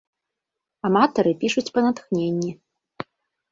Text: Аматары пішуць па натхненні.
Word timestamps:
Аматары 0.89 1.33
пішуць 1.45 1.65
па 1.77 1.85
натхненні. 1.89 2.51